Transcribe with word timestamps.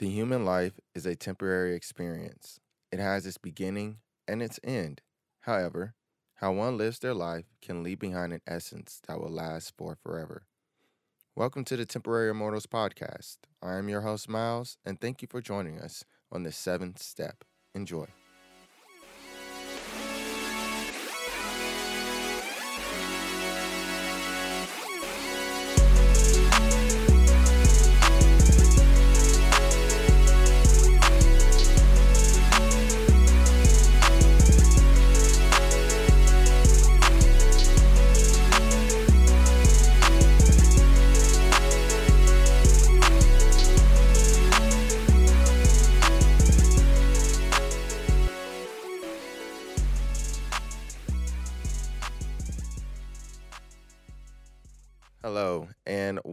The 0.00 0.08
human 0.08 0.46
life 0.46 0.80
is 0.94 1.04
a 1.04 1.14
temporary 1.14 1.74
experience. 1.74 2.58
It 2.90 2.98
has 3.00 3.26
its 3.26 3.36
beginning 3.36 3.98
and 4.26 4.42
its 4.42 4.58
end. 4.64 5.02
However, 5.40 5.92
how 6.36 6.52
one 6.52 6.78
lives 6.78 7.00
their 7.00 7.12
life 7.12 7.44
can 7.60 7.82
leave 7.82 7.98
behind 7.98 8.32
an 8.32 8.40
essence 8.46 9.02
that 9.06 9.20
will 9.20 9.28
last 9.28 9.74
for 9.76 9.98
forever. 10.02 10.46
Welcome 11.36 11.66
to 11.66 11.76
the 11.76 11.84
Temporary 11.84 12.30
Immortals 12.30 12.64
podcast. 12.64 13.36
I 13.60 13.74
am 13.74 13.90
your 13.90 14.00
host, 14.00 14.26
Miles, 14.26 14.78
and 14.86 14.98
thank 14.98 15.20
you 15.20 15.28
for 15.30 15.42
joining 15.42 15.78
us 15.78 16.02
on 16.32 16.44
this 16.44 16.56
seventh 16.56 17.02
step. 17.02 17.44
Enjoy. 17.74 18.06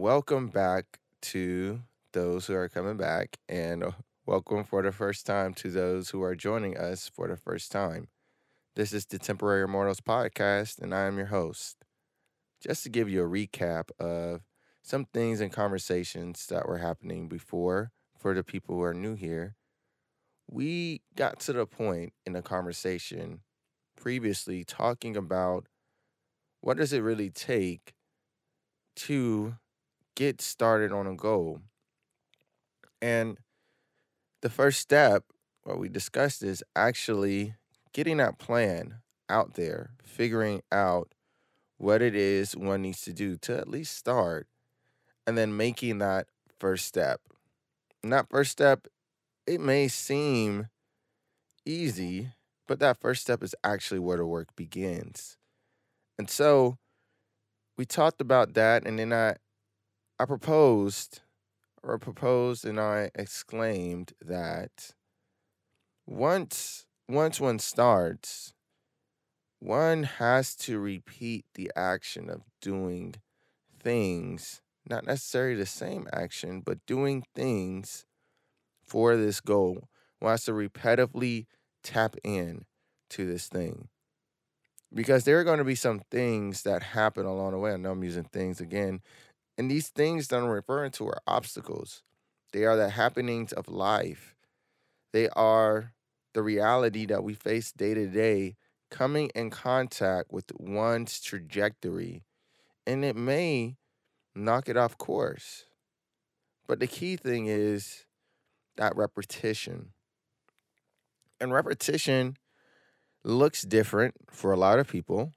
Welcome 0.08 0.48
back 0.48 1.00
to 1.20 1.82
those 2.14 2.46
who 2.46 2.54
are 2.54 2.70
coming 2.70 2.96
back, 2.96 3.36
and 3.46 3.84
uh, 3.84 3.90
welcome 4.24 4.64
for 4.64 4.80
the 4.80 4.90
first 4.90 5.26
time 5.26 5.52
to 5.52 5.70
those 5.70 6.08
who 6.08 6.22
are 6.22 6.34
joining 6.34 6.78
us 6.78 7.10
for 7.14 7.28
the 7.28 7.36
first 7.36 7.70
time. 7.70 8.08
This 8.74 8.94
is 8.94 9.04
the 9.04 9.18
Temporary 9.18 9.64
Immortals 9.64 10.00
podcast, 10.00 10.80
and 10.80 10.94
I 10.94 11.02
am 11.02 11.18
your 11.18 11.26
host. 11.26 11.84
Just 12.66 12.84
to 12.84 12.88
give 12.88 13.10
you 13.10 13.22
a 13.22 13.28
recap 13.28 13.90
of 14.00 14.40
some 14.82 15.04
things 15.12 15.42
and 15.42 15.52
conversations 15.52 16.46
that 16.46 16.66
were 16.66 16.78
happening 16.78 17.28
before 17.28 17.90
for 18.16 18.32
the 18.32 18.42
people 18.42 18.76
who 18.76 18.82
are 18.84 18.94
new 18.94 19.14
here, 19.14 19.56
we 20.50 21.02
got 21.16 21.38
to 21.40 21.52
the 21.52 21.66
point 21.66 22.14
in 22.24 22.34
a 22.34 22.40
conversation 22.40 23.40
previously 23.94 24.64
talking 24.64 25.18
about 25.18 25.66
what 26.62 26.78
does 26.78 26.94
it 26.94 27.00
really 27.00 27.28
take 27.28 27.92
to 28.96 29.56
get 30.18 30.40
started 30.40 30.90
on 30.90 31.06
a 31.06 31.14
goal. 31.14 31.60
And 33.00 33.38
the 34.42 34.50
first 34.50 34.80
step, 34.80 35.22
what 35.62 35.78
we 35.78 35.88
discussed, 35.88 36.42
is 36.42 36.64
actually 36.74 37.54
getting 37.92 38.16
that 38.16 38.36
plan 38.36 38.96
out 39.30 39.54
there, 39.54 39.90
figuring 40.02 40.60
out 40.72 41.14
what 41.76 42.02
it 42.02 42.16
is 42.16 42.56
one 42.56 42.82
needs 42.82 43.02
to 43.02 43.12
do 43.12 43.36
to 43.36 43.56
at 43.56 43.68
least 43.68 43.96
start, 43.96 44.48
and 45.24 45.38
then 45.38 45.56
making 45.56 45.98
that 45.98 46.26
first 46.58 46.86
step. 46.86 47.20
And 48.02 48.12
that 48.12 48.28
first 48.28 48.50
step, 48.50 48.88
it 49.46 49.60
may 49.60 49.86
seem 49.86 50.66
easy, 51.64 52.32
but 52.66 52.80
that 52.80 52.98
first 52.98 53.22
step 53.22 53.44
is 53.44 53.54
actually 53.62 54.00
where 54.00 54.16
the 54.16 54.26
work 54.26 54.48
begins. 54.56 55.36
And 56.18 56.28
so, 56.28 56.76
we 57.76 57.86
talked 57.86 58.20
about 58.20 58.54
that 58.54 58.84
and 58.84 58.98
then 58.98 59.12
I 59.12 59.36
I 60.20 60.24
proposed 60.24 61.20
or 61.80 61.96
proposed 61.98 62.64
and 62.64 62.80
I 62.80 63.10
exclaimed 63.14 64.12
that 64.20 64.90
once 66.06 66.86
once 67.08 67.40
one 67.40 67.60
starts 67.60 68.52
one 69.60 70.02
has 70.02 70.56
to 70.56 70.80
repeat 70.80 71.44
the 71.54 71.70
action 71.76 72.28
of 72.30 72.42
doing 72.60 73.14
things 73.78 74.60
not 74.90 75.06
necessarily 75.06 75.54
the 75.54 75.66
same 75.66 76.08
action 76.12 76.62
but 76.62 76.84
doing 76.84 77.22
things 77.36 78.04
for 78.82 79.16
this 79.16 79.40
goal 79.40 79.88
one 80.18 80.32
has 80.32 80.44
to 80.46 80.52
repetitively 80.52 81.46
tap 81.84 82.16
in 82.24 82.64
to 83.08 83.24
this 83.24 83.46
thing 83.46 83.88
because 84.92 85.24
there 85.24 85.38
are 85.38 85.44
going 85.44 85.58
to 85.58 85.64
be 85.64 85.74
some 85.74 86.00
things 86.10 86.62
that 86.62 86.82
happen 86.82 87.26
along 87.26 87.52
the 87.52 87.58
way. 87.58 87.72
I 87.72 87.76
know 87.76 87.92
I'm 87.92 88.02
using 88.04 88.24
things 88.24 88.60
again. 88.60 89.00
And 89.58 89.68
these 89.68 89.88
things 89.88 90.28
that 90.28 90.36
I'm 90.36 90.46
referring 90.46 90.92
to 90.92 91.08
are 91.08 91.20
obstacles. 91.26 92.02
They 92.52 92.64
are 92.64 92.76
the 92.76 92.90
happenings 92.90 93.52
of 93.52 93.68
life. 93.68 94.36
They 95.12 95.28
are 95.30 95.92
the 96.32 96.42
reality 96.42 97.04
that 97.06 97.24
we 97.24 97.34
face 97.34 97.72
day 97.72 97.92
to 97.92 98.06
day, 98.06 98.56
coming 98.90 99.30
in 99.34 99.50
contact 99.50 100.32
with 100.32 100.44
one's 100.58 101.20
trajectory. 101.20 102.22
And 102.86 103.04
it 103.04 103.16
may 103.16 103.76
knock 104.34 104.68
it 104.68 104.76
off 104.76 104.96
course. 104.96 105.64
But 106.68 106.78
the 106.78 106.86
key 106.86 107.16
thing 107.16 107.46
is 107.46 108.06
that 108.76 108.96
repetition. 108.96 109.88
And 111.40 111.52
repetition 111.52 112.36
looks 113.24 113.62
different 113.62 114.14
for 114.30 114.52
a 114.52 114.56
lot 114.56 114.78
of 114.78 114.86
people. 114.86 115.32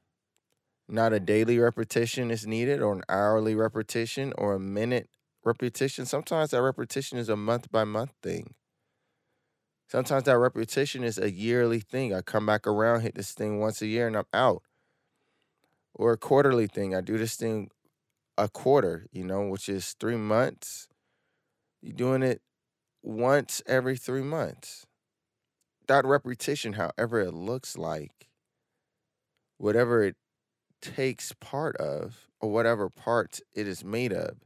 Not 0.91 1.13
a 1.13 1.21
daily 1.21 1.57
repetition 1.57 2.31
is 2.31 2.45
needed, 2.45 2.81
or 2.81 2.93
an 2.93 3.03
hourly 3.07 3.55
repetition, 3.55 4.33
or 4.37 4.55
a 4.55 4.59
minute 4.59 5.09
repetition. 5.45 6.05
Sometimes 6.05 6.51
that 6.51 6.61
repetition 6.61 7.17
is 7.17 7.29
a 7.29 7.37
month 7.37 7.71
by 7.71 7.85
month 7.85 8.11
thing. 8.21 8.55
Sometimes 9.87 10.25
that 10.25 10.37
repetition 10.37 11.05
is 11.05 11.17
a 11.17 11.31
yearly 11.31 11.79
thing. 11.79 12.13
I 12.13 12.21
come 12.21 12.45
back 12.45 12.67
around, 12.67 13.01
hit 13.01 13.15
this 13.15 13.31
thing 13.31 13.59
once 13.59 13.81
a 13.81 13.87
year, 13.87 14.05
and 14.05 14.17
I'm 14.17 14.25
out. 14.33 14.63
Or 15.93 16.11
a 16.11 16.17
quarterly 16.17 16.67
thing. 16.67 16.93
I 16.93 16.99
do 16.99 17.17
this 17.17 17.37
thing 17.37 17.69
a 18.37 18.49
quarter, 18.49 19.07
you 19.13 19.23
know, 19.23 19.47
which 19.47 19.69
is 19.69 19.95
three 19.97 20.17
months. 20.17 20.89
You're 21.81 21.95
doing 21.95 22.21
it 22.21 22.41
once 23.01 23.61
every 23.65 23.95
three 23.95 24.23
months 24.23 24.85
that 25.87 26.05
repetition, 26.05 26.73
however 26.73 27.19
it 27.19 27.33
looks 27.33 27.77
like, 27.77 28.29
whatever 29.57 30.03
it 30.03 30.15
takes 30.81 31.33
part 31.33 31.75
of, 31.77 32.27
or 32.39 32.51
whatever 32.51 32.89
parts 32.89 33.41
it 33.53 33.67
is 33.67 33.83
made 33.83 34.11
of, 34.13 34.37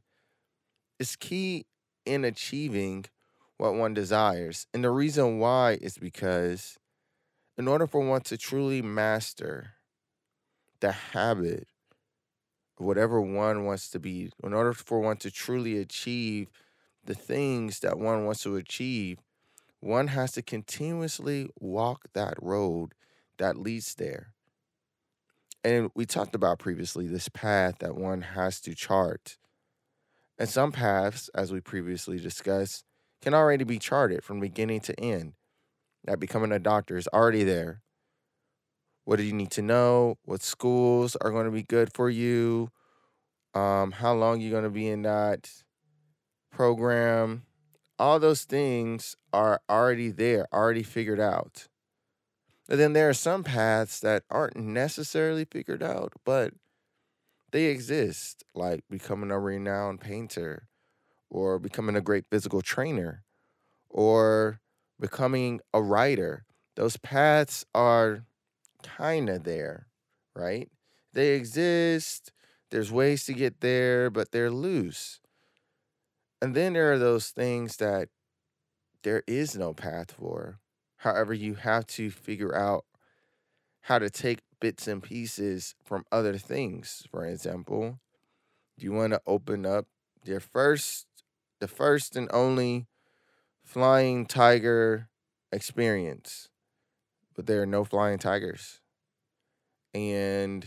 is 0.98 1.16
key 1.16 1.66
in 2.04 2.24
achieving 2.24 3.04
what 3.58 3.74
one 3.74 3.94
desires. 3.94 4.66
And 4.72 4.84
the 4.84 4.90
reason 4.90 5.38
why 5.38 5.78
is 5.80 5.98
because 5.98 6.76
in 7.58 7.68
order 7.68 7.86
for 7.86 8.00
one 8.00 8.20
to 8.22 8.36
truly 8.36 8.82
master 8.82 9.72
the 10.80 10.92
habit 10.92 11.68
of 12.78 12.84
whatever 12.84 13.20
one 13.20 13.64
wants 13.64 13.88
to 13.90 13.98
be, 13.98 14.30
in 14.42 14.52
order 14.52 14.72
for 14.72 15.00
one 15.00 15.16
to 15.18 15.30
truly 15.30 15.78
achieve 15.78 16.48
the 17.04 17.14
things 17.14 17.80
that 17.80 17.98
one 17.98 18.24
wants 18.26 18.42
to 18.42 18.56
achieve, 18.56 19.18
one 19.80 20.08
has 20.08 20.32
to 20.32 20.42
continuously 20.42 21.48
walk 21.58 22.08
that 22.12 22.34
road 22.42 22.92
that 23.38 23.56
leads 23.56 23.94
there. 23.94 24.34
And 25.66 25.90
we 25.96 26.06
talked 26.06 26.36
about 26.36 26.60
previously 26.60 27.08
this 27.08 27.28
path 27.28 27.78
that 27.80 27.96
one 27.96 28.20
has 28.20 28.60
to 28.60 28.74
chart. 28.76 29.36
And 30.38 30.48
some 30.48 30.70
paths, 30.70 31.28
as 31.34 31.52
we 31.52 31.60
previously 31.60 32.20
discussed, 32.20 32.84
can 33.20 33.34
already 33.34 33.64
be 33.64 33.80
charted 33.80 34.22
from 34.22 34.38
beginning 34.38 34.78
to 34.82 35.00
end. 35.00 35.32
That 36.04 36.20
becoming 36.20 36.52
a 36.52 36.60
doctor 36.60 36.96
is 36.96 37.08
already 37.08 37.42
there. 37.42 37.82
What 39.06 39.16
do 39.16 39.24
you 39.24 39.32
need 39.32 39.50
to 39.52 39.62
know? 39.62 40.18
What 40.24 40.40
schools 40.40 41.16
are 41.16 41.32
going 41.32 41.46
to 41.46 41.50
be 41.50 41.64
good 41.64 41.92
for 41.92 42.08
you? 42.08 42.70
Um, 43.52 43.90
how 43.90 44.14
long 44.14 44.40
you're 44.40 44.52
going 44.52 44.62
to 44.62 44.70
be 44.70 44.86
in 44.86 45.02
that 45.02 45.50
program? 46.52 47.42
all 47.98 48.18
those 48.18 48.44
things 48.44 49.16
are 49.32 49.60
already 49.68 50.10
there, 50.10 50.46
already 50.52 50.82
figured 50.82 51.20
out. 51.20 51.68
And 52.68 52.80
then 52.80 52.92
there 52.92 53.08
are 53.08 53.14
some 53.14 53.44
paths 53.44 54.00
that 54.00 54.24
aren't 54.30 54.56
necessarily 54.56 55.44
figured 55.44 55.82
out, 55.82 56.12
but 56.24 56.52
they 57.52 57.66
exist, 57.66 58.44
like 58.54 58.84
becoming 58.90 59.30
a 59.30 59.38
renowned 59.38 60.00
painter, 60.00 60.68
or 61.30 61.58
becoming 61.58 61.96
a 61.96 62.00
great 62.00 62.24
physical 62.30 62.60
trainer, 62.62 63.22
or 63.88 64.60
becoming 64.98 65.60
a 65.72 65.80
writer. 65.80 66.44
Those 66.74 66.96
paths 66.96 67.64
are 67.74 68.24
kind 68.82 69.28
of 69.28 69.44
there, 69.44 69.86
right? 70.34 70.68
They 71.12 71.34
exist. 71.34 72.32
There's 72.70 72.90
ways 72.92 73.24
to 73.26 73.32
get 73.32 73.60
there, 73.60 74.10
but 74.10 74.32
they're 74.32 74.50
loose. 74.50 75.20
And 76.42 76.54
then 76.54 76.74
there 76.74 76.92
are 76.92 76.98
those 76.98 77.28
things 77.28 77.76
that 77.76 78.08
there 79.02 79.22
is 79.26 79.56
no 79.56 79.72
path 79.72 80.12
for. 80.12 80.58
However, 81.06 81.32
you 81.32 81.54
have 81.54 81.86
to 81.86 82.10
figure 82.10 82.52
out 82.52 82.84
how 83.82 84.00
to 84.00 84.10
take 84.10 84.40
bits 84.60 84.88
and 84.88 85.00
pieces 85.00 85.76
from 85.84 86.04
other 86.10 86.36
things. 86.36 87.04
For 87.12 87.24
example, 87.24 88.00
you 88.76 88.90
want 88.90 89.12
to 89.12 89.20
open 89.24 89.64
up 89.64 89.86
your 90.24 90.40
first, 90.40 91.06
the 91.60 91.68
first 91.68 92.16
and 92.16 92.28
only 92.32 92.88
flying 93.62 94.26
tiger 94.26 95.08
experience, 95.52 96.48
but 97.36 97.46
there 97.46 97.62
are 97.62 97.66
no 97.66 97.84
flying 97.84 98.18
tigers. 98.18 98.80
And 99.94 100.66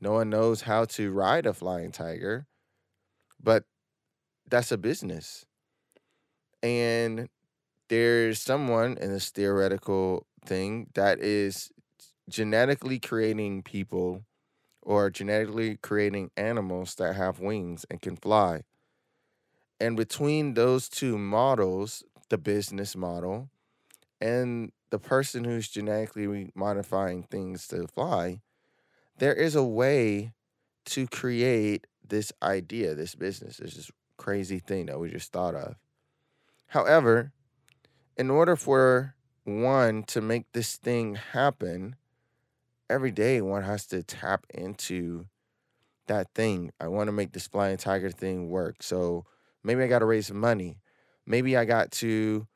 no 0.00 0.12
one 0.12 0.30
knows 0.30 0.62
how 0.62 0.84
to 0.84 1.10
ride 1.10 1.44
a 1.44 1.52
flying 1.52 1.90
tiger, 1.90 2.46
but 3.42 3.64
that's 4.48 4.70
a 4.70 4.78
business. 4.78 5.44
And 6.62 7.28
there's 7.88 8.40
someone 8.40 8.96
in 8.98 9.12
this 9.12 9.30
theoretical 9.30 10.26
thing 10.44 10.88
that 10.94 11.20
is 11.20 11.70
genetically 12.28 12.98
creating 12.98 13.62
people 13.62 14.22
or 14.82 15.10
genetically 15.10 15.76
creating 15.76 16.30
animals 16.36 16.94
that 16.96 17.16
have 17.16 17.40
wings 17.40 17.84
and 17.90 18.00
can 18.00 18.16
fly. 18.16 18.62
And 19.80 19.96
between 19.96 20.54
those 20.54 20.88
two 20.88 21.18
models, 21.18 22.02
the 22.28 22.38
business 22.38 22.96
model 22.96 23.50
and 24.20 24.72
the 24.90 24.98
person 24.98 25.44
who's 25.44 25.68
genetically 25.68 26.50
modifying 26.54 27.24
things 27.24 27.66
to 27.68 27.86
fly, 27.88 28.40
there 29.18 29.34
is 29.34 29.54
a 29.54 29.64
way 29.64 30.32
to 30.86 31.06
create 31.06 31.86
this 32.06 32.32
idea, 32.42 32.94
this 32.94 33.14
business, 33.14 33.56
this 33.56 33.90
crazy 34.16 34.60
thing 34.60 34.86
that 34.86 34.98
we 34.98 35.10
just 35.10 35.32
thought 35.32 35.54
of. 35.54 35.74
However, 36.68 37.32
in 38.16 38.30
order 38.30 38.56
for 38.56 39.14
one 39.44 40.02
to 40.04 40.20
make 40.20 40.52
this 40.52 40.76
thing 40.76 41.16
happen, 41.16 41.96
every 42.88 43.10
day 43.10 43.40
one 43.40 43.62
has 43.62 43.86
to 43.86 44.02
tap 44.02 44.46
into 44.52 45.26
that 46.06 46.32
thing. 46.34 46.72
I 46.80 46.88
want 46.88 47.08
to 47.08 47.12
make 47.12 47.32
this 47.32 47.46
flying 47.46 47.76
tiger 47.76 48.10
thing 48.10 48.48
work. 48.48 48.82
So 48.82 49.24
maybe 49.62 49.82
I 49.82 49.88
got 49.88 50.00
to 50.00 50.06
raise 50.06 50.28
some 50.28 50.40
money. 50.40 50.78
Maybe 51.26 51.56
I 51.56 51.64
got 51.64 51.90
to, 51.92 52.46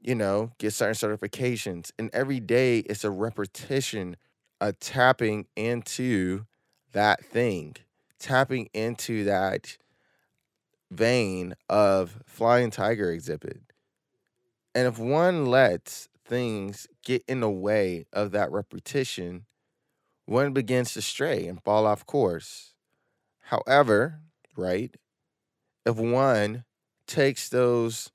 you 0.00 0.14
know, 0.14 0.52
get 0.58 0.72
certain 0.72 0.94
certifications. 0.94 1.92
And 1.98 2.10
every 2.12 2.40
day 2.40 2.78
it's 2.78 3.04
a 3.04 3.10
repetition 3.10 4.16
a 4.60 4.72
tapping 4.72 5.46
into 5.56 6.44
that 6.92 7.24
thing, 7.24 7.76
tapping 8.18 8.70
into 8.72 9.24
that 9.24 9.76
vein 10.90 11.54
of 11.68 12.22
flying 12.24 12.70
tiger 12.70 13.10
exhibit. 13.10 13.60
And 14.74 14.88
if 14.88 14.98
one 14.98 15.46
lets 15.46 16.08
things 16.24 16.86
get 17.04 17.22
in 17.28 17.40
the 17.40 17.50
way 17.50 18.06
of 18.12 18.32
that 18.32 18.50
repetition, 18.50 19.46
one 20.26 20.52
begins 20.52 20.94
to 20.94 21.02
stray 21.02 21.46
and 21.46 21.62
fall 21.62 21.86
off 21.86 22.06
course. 22.06 22.74
However, 23.42 24.20
right, 24.56 24.94
if 25.84 25.96
one 25.96 26.64
takes 27.06 27.48
those 27.48 28.10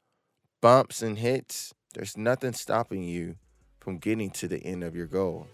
bumps 0.62 1.02
and 1.02 1.20
hits, 1.20 1.74
there's 1.94 2.18
nothing 2.18 2.54
stopping 2.54 3.04
you 3.04 3.36
from 3.80 3.98
getting 3.98 4.30
to 4.32 4.48
the 4.48 4.64
end 4.64 4.84
of 4.84 4.96
your 4.96 5.08
goal. 5.08 5.48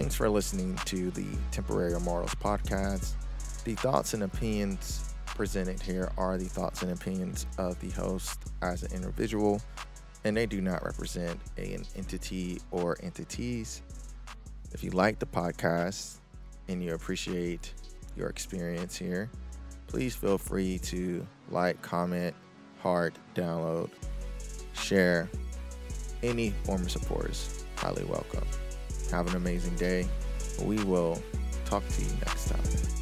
Thanks 0.00 0.14
for 0.14 0.30
listening 0.30 0.76
to 0.86 1.10
the 1.10 1.26
Temporary 1.50 1.92
Immortals 1.92 2.34
podcast. 2.36 3.12
The 3.64 3.74
thoughts 3.74 4.14
and 4.14 4.22
opinions 4.22 5.12
presented 5.26 5.78
here 5.82 6.10
are 6.16 6.38
the 6.38 6.46
thoughts 6.46 6.80
and 6.80 6.90
opinions 6.90 7.44
of 7.58 7.78
the 7.80 7.90
host 7.90 8.40
as 8.62 8.82
an 8.82 8.94
individual, 8.94 9.60
and 10.24 10.34
they 10.34 10.46
do 10.46 10.62
not 10.62 10.82
represent 10.86 11.38
an 11.58 11.84
entity 11.96 12.62
or 12.70 12.96
entities. 13.02 13.82
If 14.72 14.82
you 14.82 14.90
like 14.92 15.18
the 15.18 15.26
podcast 15.26 16.16
and 16.68 16.82
you 16.82 16.94
appreciate 16.94 17.74
your 18.16 18.30
experience 18.30 18.96
here, 18.96 19.28
please 19.86 20.16
feel 20.16 20.38
free 20.38 20.78
to 20.78 21.26
like, 21.50 21.82
comment, 21.82 22.34
heart, 22.78 23.18
download, 23.34 23.90
share. 24.72 25.28
Any 26.22 26.54
form 26.64 26.80
of 26.80 26.90
support 26.90 27.28
is 27.28 27.64
highly 27.76 28.04
welcome. 28.04 28.46
Have 29.10 29.26
an 29.28 29.36
amazing 29.36 29.74
day. 29.76 30.06
We 30.62 30.82
will 30.84 31.20
talk 31.64 31.86
to 31.88 32.02
you 32.02 32.10
next 32.24 32.48
time. 32.48 32.99